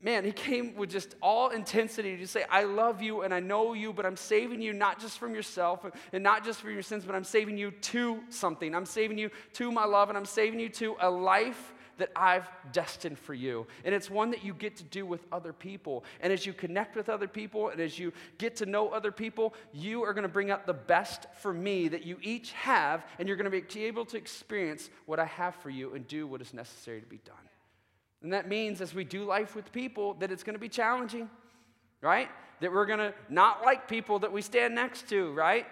[0.00, 3.74] man, he came with just all intensity to say, I love you and I know
[3.74, 7.04] you, but I'm saving you not just from yourself and not just for your sins,
[7.04, 8.74] but I'm saving you to something.
[8.74, 12.50] I'm saving you to my love and I'm saving you to a life that I've
[12.72, 13.66] destined for you.
[13.84, 16.04] And it's one that you get to do with other people.
[16.20, 19.54] And as you connect with other people and as you get to know other people,
[19.72, 23.28] you are going to bring out the best for me that you each have, and
[23.28, 26.40] you're going to be able to experience what I have for you and do what
[26.40, 27.36] is necessary to be done.
[28.22, 31.30] And that means as we do life with people, that it's going to be challenging,
[32.02, 32.28] right?
[32.60, 35.66] That we're going to not like people that we stand next to, right?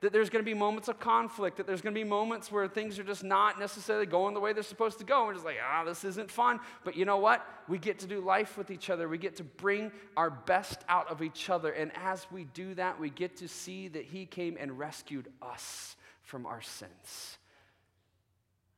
[0.00, 2.66] That there's going to be moments of conflict, that there's going to be moments where
[2.66, 5.18] things are just not necessarily going the way they're supposed to go.
[5.18, 6.58] And we're just like, ah, this isn't fun.
[6.84, 7.46] But you know what?
[7.68, 9.08] We get to do life with each other.
[9.08, 11.72] We get to bring our best out of each other.
[11.72, 15.96] And as we do that, we get to see that He came and rescued us
[16.22, 17.38] from our sins.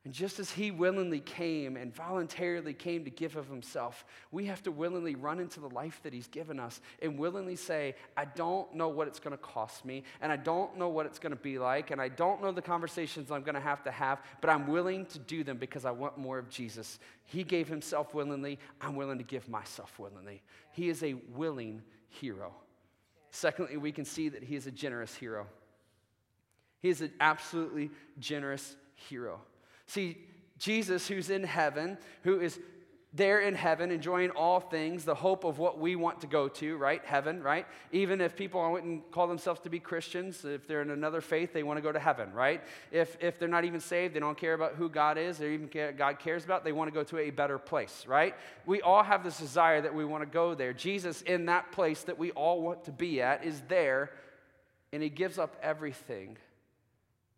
[0.04, 4.60] And just as he willingly came and voluntarily came to give of himself, we have
[4.64, 8.74] to willingly run into the life that he's given us and willingly say, I don't
[8.74, 11.40] know what it's going to cost me, and I don't know what it's going to
[11.40, 14.50] be like, and I don't know the conversations I'm going to have to have, but
[14.50, 16.98] I'm willing to do them because I want more of Jesus.
[17.26, 18.58] He gave himself willingly.
[18.80, 20.42] I'm willing to give myself willingly.
[20.72, 22.52] He is a willing hero.
[23.30, 25.46] Secondly, we can see that he is a generous hero.
[26.80, 29.40] He is an absolutely generous hero.
[29.86, 30.18] See,
[30.58, 32.58] Jesus, who's in heaven, who is
[33.14, 36.76] there in heaven, enjoying all things, the hope of what we want to go to,
[36.78, 37.02] right?
[37.04, 37.66] Heaven, right?
[37.90, 41.62] Even if people wouldn't call themselves to be Christians, if they're in another faith, they
[41.62, 42.62] want to go to heaven, right?
[42.90, 45.68] If, if they're not even saved, they don't care about who God is, or even
[45.68, 48.34] care, God cares about, they want to go to a better place, right?
[48.64, 50.72] We all have this desire that we want to go there.
[50.72, 54.10] Jesus, in that place that we all want to be at, is there,
[54.90, 56.38] and he gives up everything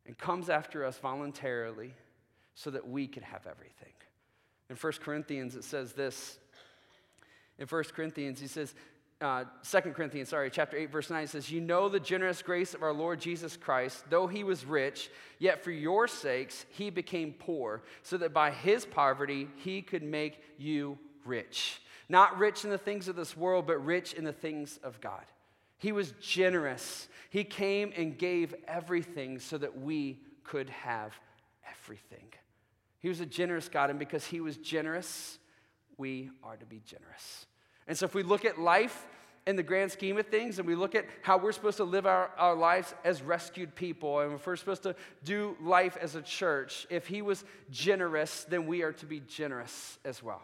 [0.07, 1.94] and comes after us voluntarily
[2.55, 3.93] so that we could have everything.
[4.71, 6.38] In 1 Corinthians, it says this.
[7.59, 8.75] In 1 Corinthians, he says,
[9.21, 12.83] uh, 2 Corinthians, sorry, chapter 8, verse 9 says, You know the generous grace of
[12.83, 17.83] our Lord Jesus Christ, though he was rich, yet for your sakes he became poor,
[18.03, 21.81] so that by his poverty he could make you rich.
[22.09, 25.25] Not rich in the things of this world, but rich in the things of God.
[25.79, 27.09] He was generous.
[27.31, 31.19] He came and gave everything so that we could have
[31.71, 32.27] everything.
[33.05, 35.38] He was a generous God, and because He was generous,
[35.99, 37.45] we are to be generous.
[37.87, 39.07] And so, if we look at life
[39.47, 42.07] in the grand scheme of things, and we look at how we're supposed to live
[42.07, 46.23] our, our lives as rescued people, and if we're supposed to do life as a
[46.23, 50.40] church, if He was generous, then we are to be generous as well.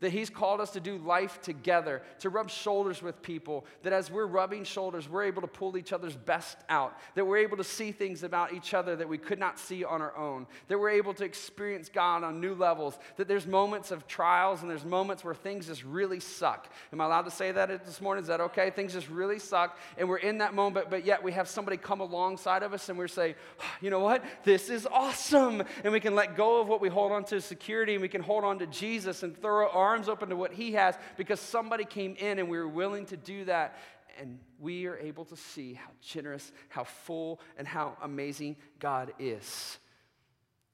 [0.00, 3.66] That He's called us to do life together, to rub shoulders with people.
[3.82, 6.96] That as we're rubbing shoulders, we're able to pull each other's best out.
[7.16, 10.00] That we're able to see things about each other that we could not see on
[10.00, 10.46] our own.
[10.68, 12.96] That we're able to experience God on new levels.
[13.16, 16.72] That there's moments of trials and there's moments where things just really suck.
[16.92, 18.22] Am I allowed to say that this morning?
[18.22, 18.70] Is that okay?
[18.70, 19.78] Things just really suck.
[19.96, 22.96] And we're in that moment, but yet we have somebody come alongside of us and
[22.96, 24.22] we're saying, oh, you know what?
[24.44, 25.64] This is awesome.
[25.82, 28.22] And we can let go of what we hold on to security and we can
[28.22, 31.84] hold on to Jesus and throw our arms open to what He has because somebody
[31.84, 33.76] came in and we were willing to do that.
[34.20, 39.78] And we are able to see how generous, how full, and how amazing God is.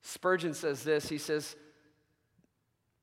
[0.03, 1.09] Spurgeon says this.
[1.09, 1.57] He says,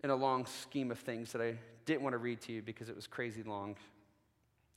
[0.04, 2.90] in a long scheme of things that I didn't want to read to you because
[2.90, 3.76] it was crazy long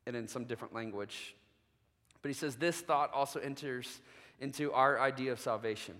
[0.06, 1.34] and in some different language.
[2.22, 4.00] But he says, This thought also enters
[4.40, 5.94] into our idea of salvation.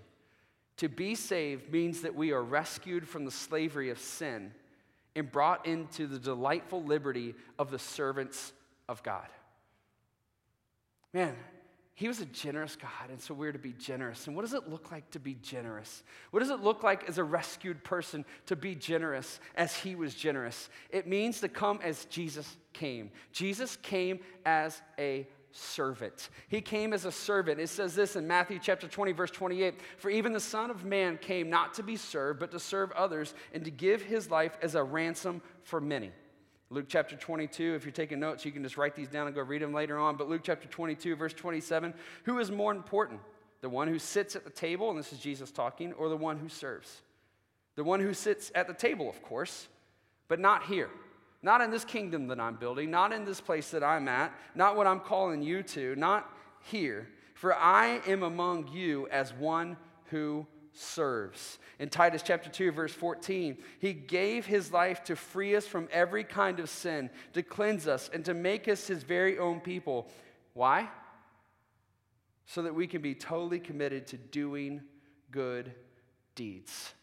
[0.77, 4.51] To be saved means that we are rescued from the slavery of sin
[5.15, 8.53] and brought into the delightful liberty of the servants
[8.89, 9.27] of God.
[11.13, 11.35] Man,
[11.93, 14.27] he was a generous God, and so we're to be generous.
[14.27, 16.03] And what does it look like to be generous?
[16.31, 20.13] What does it look like as a rescued person to be generous as he was
[20.13, 20.69] generous?
[20.89, 23.11] It means to come as Jesus came.
[23.31, 25.25] Jesus came as a
[25.55, 26.29] servant.
[26.47, 27.59] He came as a servant.
[27.59, 31.17] It says this in Matthew chapter 20, verse 28 For even the Son of Man
[31.17, 34.75] came not to be served, but to serve others and to give his life as
[34.75, 36.11] a ransom for many.
[36.69, 39.41] Luke chapter 22, if you're taking notes, you can just write these down and go
[39.41, 40.17] read them later on.
[40.17, 43.21] But Luke chapter 22, verse 27 Who is more important?
[43.61, 46.37] The one who sits at the table, and this is Jesus talking, or the one
[46.37, 47.01] who serves?
[47.75, 49.67] The one who sits at the table, of course,
[50.27, 50.89] but not here.
[51.45, 54.75] Not in this kingdom that I'm building, not in this place that I'm at, not
[54.75, 56.27] what I'm calling you to, not
[56.71, 57.07] here.
[57.35, 61.59] For I am among you as one who serves.
[61.77, 66.23] In Titus chapter 2, verse 14, he gave his life to free us from every
[66.23, 70.09] kind of sin, to cleanse us, and to make us his very own people.
[70.55, 70.89] Why?
[72.47, 74.81] So that we can be totally committed to doing
[75.29, 75.75] good
[76.33, 76.95] deeds.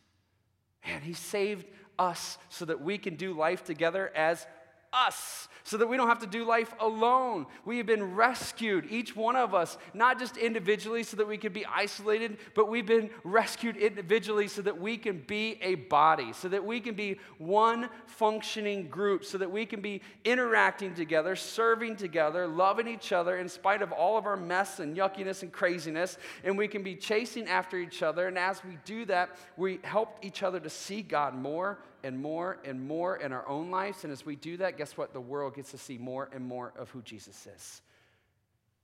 [0.85, 1.64] Man, he saved
[2.03, 4.47] us so that we can do life together as
[4.93, 7.47] us so that we don't have to do life alone.
[7.65, 11.53] We have been rescued, each one of us, not just individually so that we can
[11.53, 16.49] be isolated, but we've been rescued individually so that we can be a body, so
[16.49, 21.97] that we can be one functioning group, so that we can be interacting together, serving
[21.97, 26.19] together, loving each other in spite of all of our mess and yuckiness and craziness,
[26.45, 28.27] and we can be chasing after each other.
[28.27, 32.59] And as we do that, we help each other to see God more and more
[32.65, 34.05] and more in our own lives.
[34.05, 35.12] And as we do that, guess what?
[35.12, 37.83] The world gets to see more and more of who Jesus is.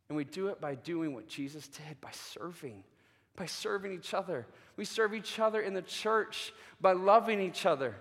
[0.09, 2.83] And we do it by doing what Jesus did, by serving,
[3.37, 4.47] by serving each other.
[4.77, 7.95] We serve each other in the church by loving each other.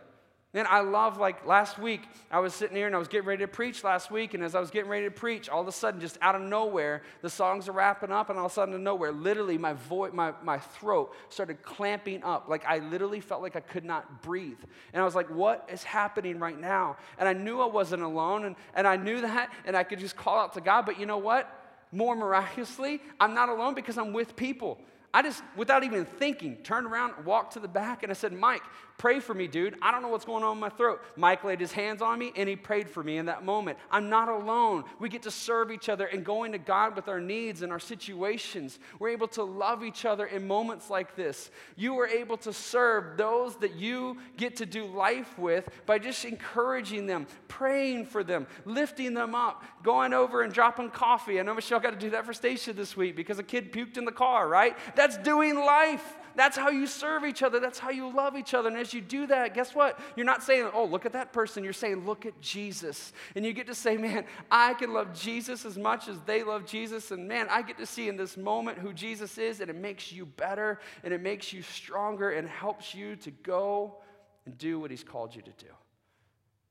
[0.54, 3.44] And I love, like last week, I was sitting here and I was getting ready
[3.44, 4.34] to preach last week.
[4.34, 6.42] And as I was getting ready to preach, all of a sudden, just out of
[6.42, 8.30] nowhere, the songs are wrapping up.
[8.30, 11.62] And all of a sudden, out of nowhere, literally, my, voice, my, my throat started
[11.64, 12.48] clamping up.
[12.48, 14.60] Like I literally felt like I could not breathe.
[14.94, 16.96] And I was like, what is happening right now?
[17.20, 18.46] And I knew I wasn't alone.
[18.46, 19.52] And, and I knew that.
[19.66, 20.86] And I could just call out to God.
[20.86, 21.54] But you know what?
[21.92, 24.80] More miraculously, I'm not alone because I'm with people.
[25.14, 28.62] I just, without even thinking, turned around, walked to the back, and I said, Mike,
[28.98, 29.76] pray for me, dude.
[29.82, 31.02] I don't know what's going on in my throat.
[31.16, 33.78] Mike laid his hands on me, and he prayed for me in that moment.
[33.92, 34.84] I'm not alone.
[35.00, 37.80] We get to serve each other and going to God with our needs and our
[37.80, 38.80] situations.
[39.00, 41.52] We're able to love each other in moments like this.
[41.76, 46.26] You are able to serve those that you get to do life with by just
[46.26, 51.40] encouraging them, praying for them, lifting them up, going over and dropping coffee.
[51.40, 53.98] I know Michelle got to do that for Stacia this week because a kid puked
[53.98, 54.76] in the car, right?
[54.96, 56.16] That's doing life.
[56.36, 57.60] That's how you serve each other.
[57.60, 58.70] That's how you love each other.
[58.70, 60.00] And as you do that, guess what?
[60.16, 61.64] You're not saying, oh, look at that person.
[61.64, 63.12] You're saying, look at Jesus.
[63.36, 66.66] And you get to say, man, I can love Jesus as much as they love
[66.66, 67.12] Jesus.
[67.12, 69.60] And man, I get to see in this moment who Jesus is.
[69.60, 73.98] And it makes you better and it makes you stronger and helps you to go
[74.46, 75.72] and do what he's called you to do.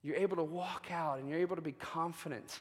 [0.03, 2.61] You're able to walk out and you're able to be confident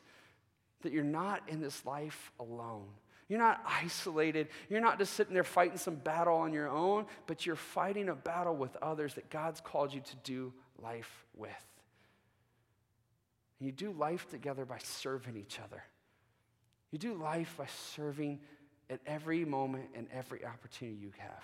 [0.82, 2.88] that you're not in this life alone
[3.28, 4.50] you're not isolated.
[4.70, 8.16] You're not just sitting there fighting some battle on your own, but you're fighting a
[8.16, 11.50] battle with others that God's called you to do life with.
[13.60, 15.84] And you do life together by serving each other.
[16.92, 18.40] You do life by serving
[18.90, 21.44] at every moment and every opportunity you have.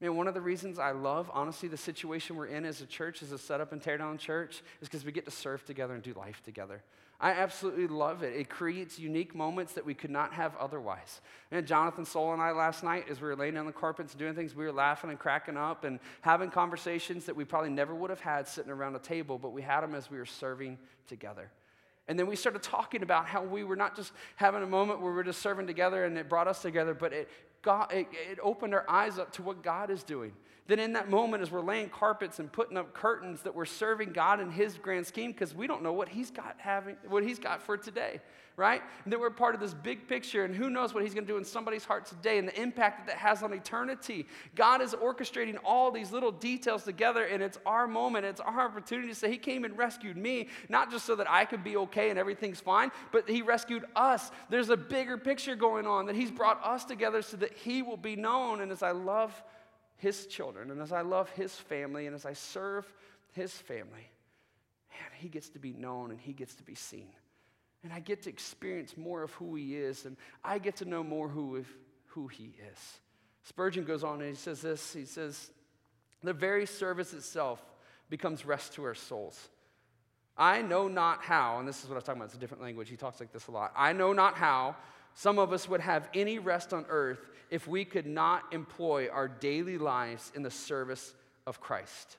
[0.00, 3.20] Man, one of the reasons I love, honestly, the situation we're in as a church,
[3.22, 5.94] as a set up and tear down church, is because we get to serve together
[5.94, 6.84] and do life together.
[7.20, 8.36] I absolutely love it.
[8.36, 11.20] It creates unique moments that we could not have otherwise.
[11.50, 14.34] And Jonathan Soul and I last night, as we were laying on the carpets doing
[14.34, 18.10] things, we were laughing and cracking up and having conversations that we probably never would
[18.10, 20.78] have had sitting around a table, but we had them as we were serving
[21.08, 21.50] together.
[22.06, 25.12] And then we started talking about how we were not just having a moment where
[25.12, 27.28] we are just serving together and it brought us together, but it,
[27.62, 30.32] got, it, it opened our eyes up to what God is doing.
[30.68, 34.12] Then in that moment, as we're laying carpets and putting up curtains, that we're serving
[34.12, 37.38] God in His grand scheme because we don't know what He's got having, what He's
[37.38, 38.20] got for today,
[38.54, 38.82] right?
[39.04, 41.32] And that we're part of this big picture, and who knows what He's going to
[41.32, 44.26] do in somebody's heart today and the impact that that has on eternity.
[44.54, 49.08] God is orchestrating all these little details together, and it's our moment, it's our opportunity
[49.08, 52.10] to say He came and rescued me, not just so that I could be okay
[52.10, 54.30] and everything's fine, but He rescued us.
[54.50, 57.96] There's a bigger picture going on that He's brought us together so that He will
[57.96, 58.60] be known.
[58.60, 59.42] And as I love
[59.98, 62.90] his children, and as I love his family, and as I serve
[63.32, 64.10] his family,
[64.90, 67.10] man, he gets to be known and he gets to be seen.
[67.84, 71.02] And I get to experience more of who he is, and I get to know
[71.04, 71.64] more who,
[72.06, 72.78] who he is.
[73.44, 75.50] Spurgeon goes on and he says this he says,
[76.22, 77.60] The very service itself
[78.10, 79.48] becomes rest to our souls.
[80.36, 82.62] I know not how, and this is what I was talking about, it's a different
[82.62, 82.88] language.
[82.88, 83.72] He talks like this a lot.
[83.76, 84.76] I know not how
[85.18, 87.18] some of us would have any rest on earth
[87.50, 91.12] if we could not employ our daily lives in the service
[91.44, 92.18] of Christ.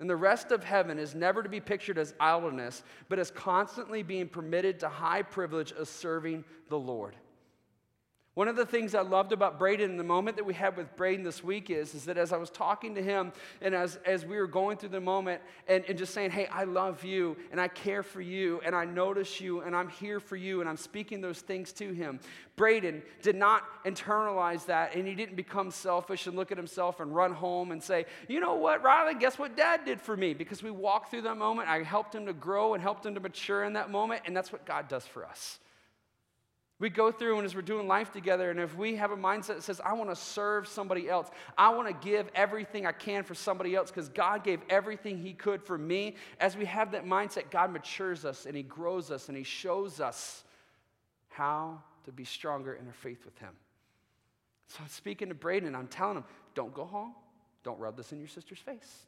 [0.00, 4.02] And the rest of heaven is never to be pictured as idleness, but as constantly
[4.02, 7.14] being permitted to high privilege of serving the Lord.
[8.34, 10.94] One of the things I loved about Braden in the moment that we had with
[10.94, 14.24] Braden this week is, is that as I was talking to him and as, as
[14.24, 17.60] we were going through the moment and, and just saying, hey, I love you and
[17.60, 20.76] I care for you and I notice you and I'm here for you and I'm
[20.76, 22.20] speaking those things to him,
[22.54, 27.12] Braden did not internalize that and he didn't become selfish and look at himself and
[27.12, 30.34] run home and say, you know what, Riley, guess what dad did for me?
[30.34, 31.68] Because we walked through that moment.
[31.68, 34.52] I helped him to grow and helped him to mature in that moment, and that's
[34.52, 35.58] what God does for us.
[36.80, 39.48] We go through and as we're doing life together, and if we have a mindset
[39.48, 43.22] that says, I want to serve somebody else, I want to give everything I can
[43.22, 47.04] for somebody else because God gave everything He could for me, as we have that
[47.04, 50.42] mindset, God matures us and He grows us and He shows us
[51.28, 53.52] how to be stronger in our faith with Him.
[54.68, 57.14] So I'm speaking to Braden, I'm telling him, don't go home,
[57.62, 59.04] don't rub this in your sister's face.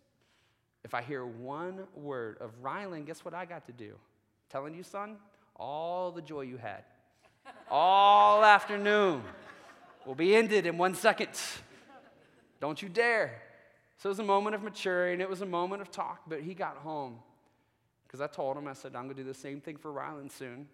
[0.84, 3.94] If I hear one word of Rylan, guess what I got to do?
[4.50, 5.16] telling you, son,
[5.56, 6.84] all the joy you had
[7.70, 9.22] all afternoon
[10.06, 11.30] will be ended in one second.
[12.60, 13.40] Don't you dare.
[13.98, 16.54] So it was a moment of maturing, it was a moment of talk, but he
[16.54, 17.18] got home.
[18.06, 20.30] Because I told him, I said, I'm going to do the same thing for Rylan
[20.30, 20.68] soon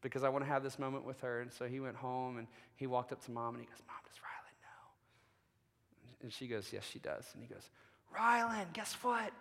[0.00, 1.40] because I want to have this moment with her.
[1.40, 3.96] And so he went home and he walked up to mom and he goes, Mom,
[4.04, 4.88] does Rylan know?
[6.22, 7.26] And she goes, Yes, she does.
[7.34, 7.70] And he goes,
[8.16, 9.32] Rylan, guess what?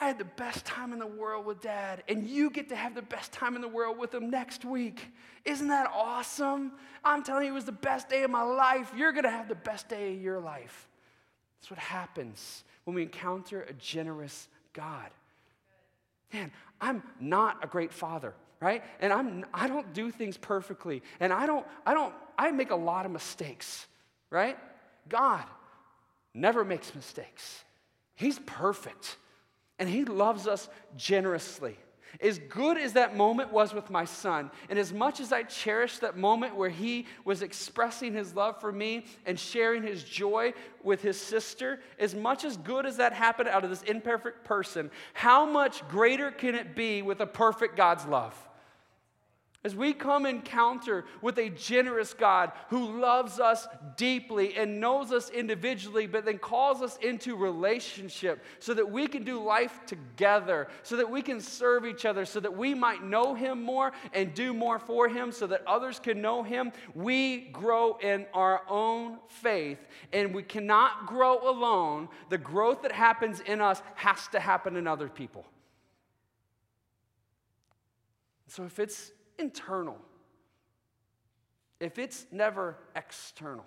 [0.00, 2.94] I had the best time in the world with dad, and you get to have
[2.94, 5.06] the best time in the world with him next week.
[5.44, 6.72] Isn't that awesome?
[7.04, 8.92] I'm telling you, it was the best day of my life.
[8.96, 10.88] You're going to have the best day of your life.
[11.60, 15.10] That's what happens when we encounter a generous God.
[16.32, 18.82] Man, I'm not a great father, right?
[19.00, 21.02] And I'm I don't do things perfectly.
[21.20, 23.86] And I don't I don't I make a lot of mistakes,
[24.30, 24.58] right?
[25.08, 25.44] God
[26.34, 27.64] never makes mistakes.
[28.16, 29.16] He's perfect.
[29.78, 31.76] And he loves us generously.
[32.20, 35.98] As good as that moment was with my son, and as much as I cherish
[35.98, 41.02] that moment where he was expressing his love for me and sharing his joy with
[41.02, 45.44] his sister, as much as good as that happened out of this imperfect person, how
[45.44, 48.34] much greater can it be with a perfect God's love?
[49.64, 55.30] As we come encounter with a generous God who loves us deeply and knows us
[55.30, 60.96] individually, but then calls us into relationship so that we can do life together, so
[60.96, 64.52] that we can serve each other, so that we might know Him more and do
[64.52, 69.78] more for Him, so that others can know Him, we grow in our own faith.
[70.12, 72.10] And we cannot grow alone.
[72.28, 75.46] The growth that happens in us has to happen in other people.
[78.46, 79.96] So if it's internal,
[81.80, 83.66] if it's never external,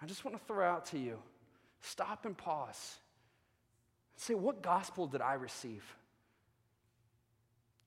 [0.00, 1.18] I just want to throw out to you
[1.80, 2.96] stop and pause.
[4.14, 5.84] And say, what gospel did I receive?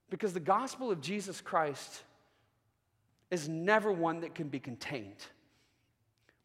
[0.10, 2.04] Because the gospel of Jesus Christ
[3.30, 5.24] is never one that can be contained.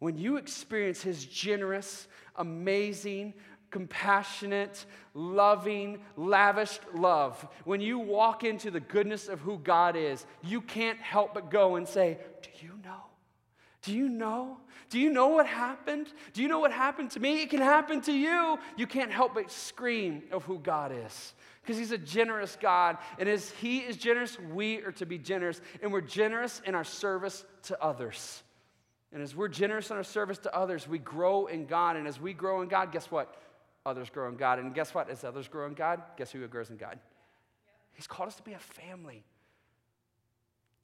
[0.00, 3.32] When you experience his generous, amazing,
[3.74, 10.60] compassionate, loving, lavish love, when you walk into the goodness of who God is, you
[10.60, 13.02] can't help but go and say, Do you know?
[13.82, 14.58] Do you know?
[14.90, 16.06] Do you know what happened?
[16.34, 17.42] Do you know what happened to me?
[17.42, 18.60] It can happen to you.
[18.76, 22.98] You can't help but scream of who God is because he's a generous God.
[23.18, 25.60] And as he is generous, we are to be generous.
[25.82, 28.44] And we're generous in our service to others.
[29.12, 31.96] And as we're generous in our service to others, we grow in God.
[31.96, 33.34] And as we grow in God, guess what?
[33.86, 34.58] Others grow in God.
[34.58, 35.10] And guess what?
[35.10, 36.98] As others grow in God, guess who grows in God?
[37.92, 39.24] He's called us to be a family.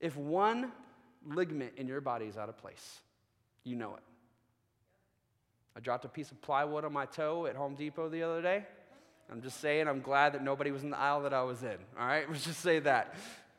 [0.01, 0.72] If one
[1.26, 3.01] ligament in your body is out of place,
[3.64, 4.03] you know it.
[5.76, 8.64] I dropped a piece of plywood on my toe at Home Depot the other day.
[9.30, 11.76] I'm just saying, I'm glad that nobody was in the aisle that I was in.
[11.98, 13.14] All right, let's just say that.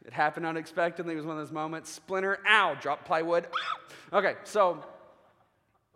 [0.05, 1.13] It happened unexpectedly.
[1.13, 1.89] It was one of those moments.
[1.89, 3.47] Splinter, ow, drop plywood.
[4.13, 4.83] okay, so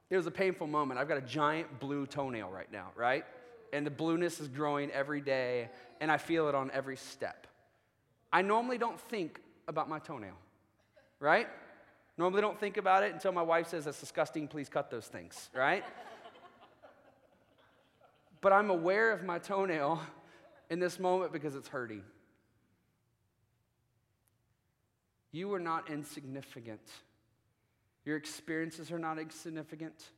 [0.10, 1.00] it was a painful moment.
[1.00, 3.26] I've got a giant blue toenail right now, right?
[3.76, 5.70] And the blueness is growing every day,
[6.00, 7.46] and I feel it on every step.
[8.32, 10.38] I normally don't think about my toenail,
[11.20, 11.48] right?
[12.18, 15.50] Normally don't think about it until my wife says, That's disgusting, please cut those things,
[15.54, 15.84] right?
[18.42, 20.02] but I'm aware of my toenail
[20.70, 22.04] in this moment because it's hurting.
[25.32, 26.80] You are not insignificant.
[28.06, 30.12] Your experiences are not insignificant.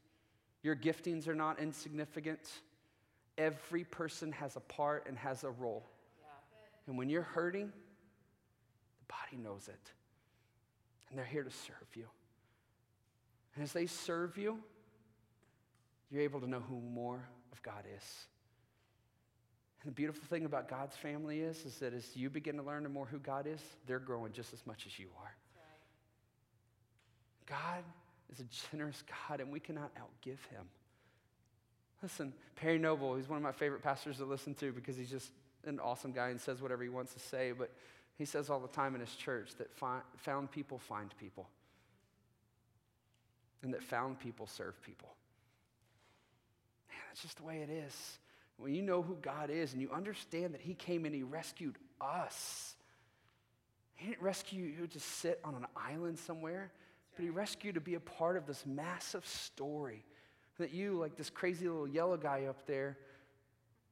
[0.62, 2.40] Your giftings are not insignificant.
[3.38, 5.86] Every person has a part and has a role.
[6.20, 6.28] Yeah.
[6.88, 9.92] And when you're hurting, the body knows it.
[11.10, 12.06] And they're here to serve you.
[13.56, 14.60] And as they serve you,
[16.12, 18.28] you're able to know who more of God is.
[19.82, 22.92] And the beautiful thing about God's family is, is that as you begin to learn
[22.92, 25.36] more who God is, they're growing just as much as you are.
[25.56, 25.66] Right.
[27.46, 27.84] God
[28.32, 30.66] is a generous God, and we cannot outgive him.
[32.02, 35.32] Listen, Perry Noble, he's one of my favorite pastors to listen to because he's just
[35.66, 37.52] an awesome guy and says whatever he wants to say.
[37.58, 37.72] But
[38.18, 39.70] he says all the time in his church that
[40.18, 41.48] found people find people,
[43.64, 45.10] and that found people serve people.
[46.90, 48.20] Man, that's just the way it is.
[48.58, 51.78] When you know who God is and you understand that He came and He rescued
[52.02, 52.76] us,
[53.96, 56.72] He didn't rescue you to sit on an island somewhere,
[57.16, 60.04] but He rescued you to be a part of this massive story
[60.58, 62.98] that you, like this crazy little yellow guy up there,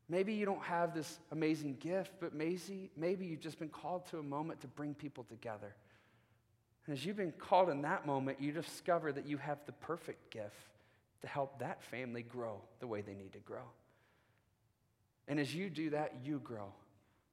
[0.10, 4.20] maybe you don't have this amazing gift, but maybe, maybe you've just been called to
[4.20, 5.76] a moment to bring people together.
[6.86, 10.32] And as you've been called in that moment, you discover that you have the perfect
[10.32, 10.54] gift
[11.22, 13.64] to help that family grow the way they need to grow.
[15.28, 16.72] And as you do that, you grow.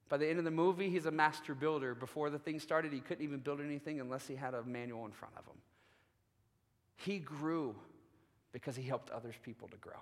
[0.09, 1.95] By the end of the movie, he's a master builder.
[1.95, 5.12] Before the thing started, he couldn't even build anything unless he had a manual in
[5.12, 5.57] front of him.
[6.97, 7.74] He grew
[8.53, 10.00] because he helped others people to grow.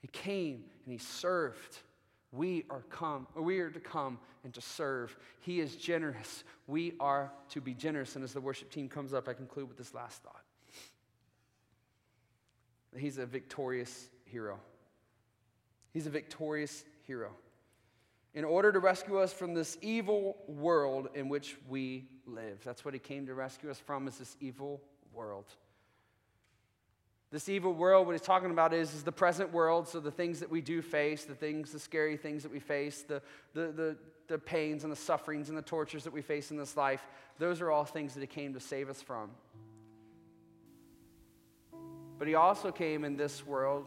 [0.00, 1.78] He came and he served.
[2.32, 5.16] We are come, we are to come and to serve.
[5.40, 6.44] He is generous.
[6.66, 8.14] We are to be generous.
[8.14, 10.42] And as the worship team comes up, I conclude with this last thought.
[12.96, 14.58] He's a victorious hero.
[15.92, 17.30] He's a victorious hero.
[18.32, 22.60] In order to rescue us from this evil world in which we live.
[22.64, 24.80] That's what he came to rescue us from is this evil
[25.12, 25.46] world.
[27.30, 29.86] This evil world, what he's talking about is, is the present world.
[29.86, 33.02] So the things that we do face, the things, the scary things that we face,
[33.02, 33.22] the,
[33.54, 36.76] the, the, the pains and the sufferings and the tortures that we face in this
[36.76, 37.06] life,
[37.38, 39.30] those are all things that he came to save us from.
[42.18, 43.86] But he also came in this world.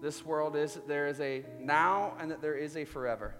[0.00, 3.34] This world is that there is a now and that there is a forever.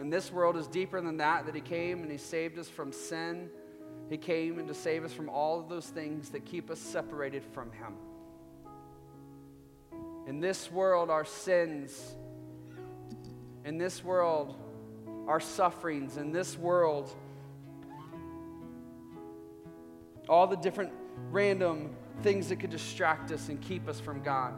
[0.00, 2.92] And this world is deeper than that, that he came and he saved us from
[2.92, 3.48] sin
[4.10, 7.44] he came and to save us from all of those things that keep us separated
[7.44, 7.94] from Him.
[10.26, 12.16] In this world, our sins,
[13.64, 14.56] in this world,
[15.28, 17.14] our sufferings, in this world,
[20.28, 20.92] all the different
[21.30, 24.54] random things that could distract us and keep us from God.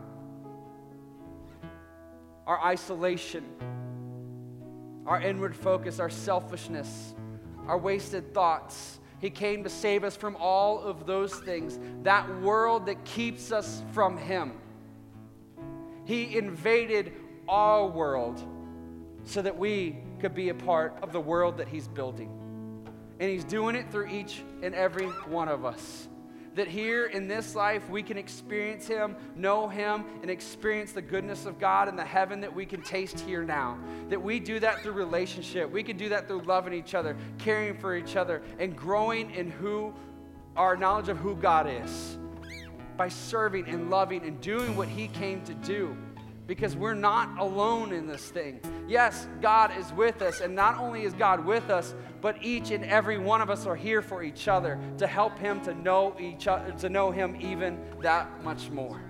[2.46, 3.44] Our isolation,
[5.04, 7.14] our inward focus, our selfishness,
[7.66, 12.86] our wasted thoughts, he came to save us from all of those things, that world
[12.86, 14.52] that keeps us from Him.
[16.04, 17.12] He invaded
[17.48, 18.42] our world
[19.22, 22.30] so that we could be a part of the world that He's building.
[23.20, 26.08] And He's doing it through each and every one of us
[26.54, 31.46] that here in this life we can experience Him, know Him, and experience the goodness
[31.46, 33.78] of God and the heaven that we can taste here now.
[34.08, 35.70] That we do that through relationship.
[35.70, 39.50] We can do that through loving each other, caring for each other, and growing in
[39.50, 39.94] who
[40.56, 42.18] our knowledge of who God is
[42.96, 45.96] by serving and loving and doing what He came to do
[46.52, 48.60] because we're not alone in this thing.
[48.86, 52.84] Yes, God is with us, and not only is God with us, but each and
[52.84, 56.48] every one of us are here for each other to help Him to know each
[56.48, 59.00] other, to know Him even that much more.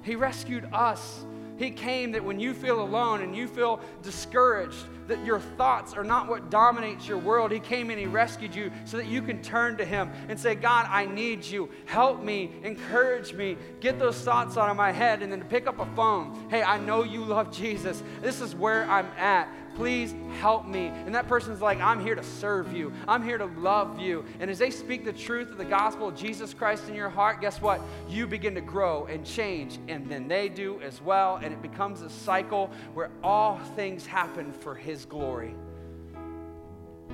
[0.00, 1.26] He rescued us
[1.60, 6.02] he came that when you feel alone and you feel discouraged, that your thoughts are
[6.02, 7.50] not what dominates your world.
[7.50, 10.54] He came and He rescued you so that you can turn to Him and say,
[10.54, 11.68] God, I need you.
[11.84, 15.78] Help me, encourage me, get those thoughts out of my head, and then pick up
[15.80, 16.48] a phone.
[16.48, 18.02] Hey, I know you love Jesus.
[18.22, 19.52] This is where I'm at.
[19.80, 20.88] Please help me.
[20.88, 22.92] And that person's like, I'm here to serve you.
[23.08, 24.26] I'm here to love you.
[24.38, 27.40] And as they speak the truth of the gospel of Jesus Christ in your heart,
[27.40, 27.80] guess what?
[28.06, 31.36] You begin to grow and change, and then they do as well.
[31.36, 35.54] And it becomes a cycle where all things happen for His glory.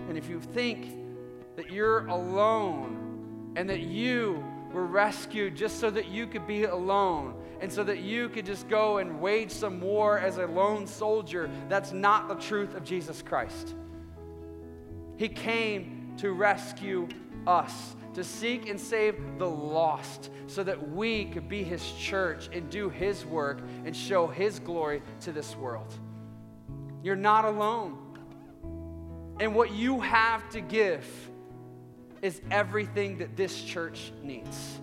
[0.08, 0.88] And if you think
[1.54, 4.42] that you're alone and that you
[4.72, 8.68] were rescued just so that you could be alone, and so that you could just
[8.68, 11.50] go and wage some war as a lone soldier.
[11.68, 13.74] That's not the truth of Jesus Christ.
[15.16, 17.08] He came to rescue
[17.46, 22.68] us, to seek and save the lost, so that we could be His church and
[22.70, 25.92] do His work and show His glory to this world.
[27.02, 27.98] You're not alone.
[29.38, 31.06] And what you have to give
[32.22, 34.80] is everything that this church needs.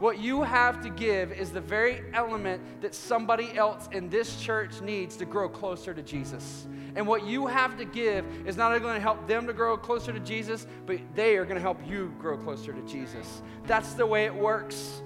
[0.00, 4.80] What you have to give is the very element that somebody else in this church
[4.80, 6.66] needs to grow closer to Jesus.
[6.96, 9.76] And what you have to give is not only going to help them to grow
[9.76, 13.42] closer to Jesus, but they are going to help you grow closer to Jesus.
[13.66, 15.02] That's the way it works.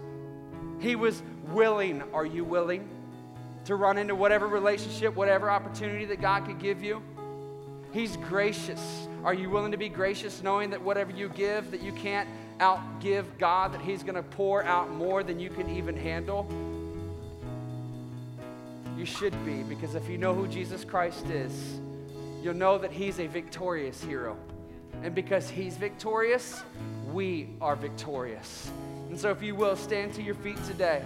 [0.81, 2.03] He was willing.
[2.15, 2.89] Are you willing
[3.67, 7.03] to run into whatever relationship, whatever opportunity that God could give you?
[7.93, 9.09] He's gracious.
[9.25, 12.29] Are you willing to be gracious knowing that whatever you give that you can't
[12.59, 16.47] outgive God, that He's going to pour out more than you can even handle?
[18.97, 21.81] You should be, because if you know who Jesus Christ is,
[22.43, 24.37] you'll know that He's a victorious hero.
[25.03, 26.63] And because He's victorious,
[27.13, 28.71] we are victorious.
[29.09, 31.03] And so, if you will, stand to your feet today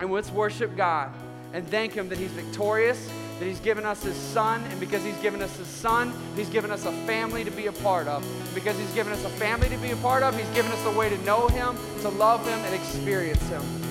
[0.00, 1.12] and let's worship God
[1.52, 3.08] and thank Him that He's victorious
[3.40, 6.70] that He's given us His Son, and because He's given us His Son, He's given
[6.70, 8.22] us a family to be a part of.
[8.54, 10.90] Because He's given us a family to be a part of, He's given us a
[10.96, 13.89] way to know Him, to love Him, and experience Him.